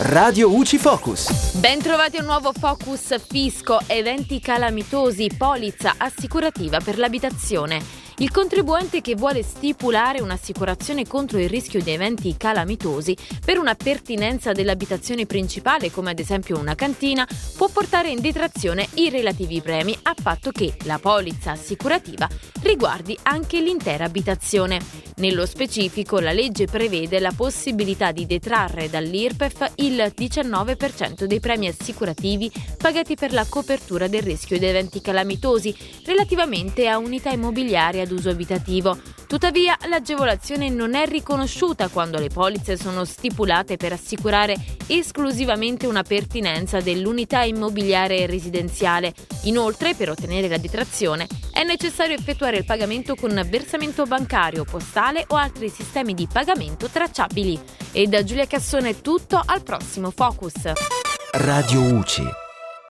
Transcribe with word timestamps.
Radio 0.00 0.54
UCI 0.54 0.78
Focus. 0.78 1.56
Bentrovati 1.56 2.18
a 2.18 2.20
un 2.20 2.26
nuovo 2.26 2.52
Focus 2.52 3.20
Fisco, 3.20 3.80
eventi 3.88 4.38
calamitosi, 4.38 5.28
polizza 5.36 5.94
assicurativa 5.96 6.78
per 6.78 6.98
l'abitazione. 6.98 7.82
Il 8.20 8.32
contribuente 8.32 9.00
che 9.00 9.14
vuole 9.14 9.44
stipulare 9.44 10.20
un'assicurazione 10.20 11.06
contro 11.06 11.38
il 11.38 11.48
rischio 11.48 11.80
di 11.80 11.92
eventi 11.92 12.36
calamitosi 12.36 13.16
per 13.44 13.58
una 13.58 13.76
pertinenza 13.76 14.50
dell'abitazione 14.50 15.24
principale, 15.24 15.92
come 15.92 16.10
ad 16.10 16.18
esempio 16.18 16.58
una 16.58 16.74
cantina, 16.74 17.24
può 17.56 17.68
portare 17.68 18.10
in 18.10 18.20
detrazione 18.20 18.88
i 18.94 19.08
relativi 19.08 19.60
premi 19.60 19.96
a 20.02 20.16
patto 20.20 20.50
che 20.50 20.74
la 20.82 20.98
polizza 20.98 21.52
assicurativa 21.52 22.28
riguardi 22.62 23.16
anche 23.22 23.60
l'intera 23.60 24.06
abitazione. 24.06 24.80
Nello 25.18 25.46
specifico, 25.46 26.18
la 26.18 26.32
legge 26.32 26.66
prevede 26.66 27.20
la 27.20 27.32
possibilità 27.34 28.10
di 28.10 28.26
detrarre 28.26 28.90
dall'IRPEF 28.90 29.72
il 29.76 30.12
19% 30.16 31.22
dei 31.22 31.38
premi 31.38 31.68
assicurativi 31.68 32.50
pagati 32.76 33.14
per 33.14 33.32
la 33.32 33.46
copertura 33.48 34.08
del 34.08 34.22
rischio 34.22 34.58
di 34.58 34.66
eventi 34.66 35.00
calamitosi 35.00 35.72
relativamente 36.04 36.88
a 36.88 36.98
unità 36.98 37.30
immobiliari 37.30 38.00
ad 38.00 38.07
uso 38.12 38.30
abitativo. 38.30 38.98
Tuttavia, 39.26 39.76
l'agevolazione 39.88 40.68
non 40.68 40.94
è 40.94 41.06
riconosciuta 41.06 41.88
quando 41.88 42.18
le 42.18 42.28
polizze 42.28 42.76
sono 42.76 43.04
stipulate 43.04 43.76
per 43.76 43.92
assicurare 43.92 44.56
esclusivamente 44.86 45.86
una 45.86 46.02
pertinenza 46.02 46.80
dell'unità 46.80 47.42
immobiliare 47.42 48.26
residenziale. 48.26 49.12
Inoltre, 49.42 49.94
per 49.94 50.10
ottenere 50.10 50.48
la 50.48 50.58
detrazione, 50.58 51.26
è 51.52 51.62
necessario 51.62 52.16
effettuare 52.16 52.58
il 52.58 52.64
pagamento 52.64 53.14
con 53.14 53.46
versamento 53.48 54.04
bancario, 54.04 54.64
postale 54.64 55.24
o 55.28 55.36
altri 55.36 55.68
sistemi 55.68 56.14
di 56.14 56.26
pagamento 56.30 56.88
tracciabili. 56.88 57.60
E 57.92 58.06
da 58.06 58.22
Giulia 58.24 58.46
Cassone 58.46 58.90
è 58.90 59.00
tutto, 59.00 59.40
al 59.44 59.62
prossimo 59.62 60.10
Focus. 60.10 60.72
Radio 61.32 61.80
UCI. 61.80 62.47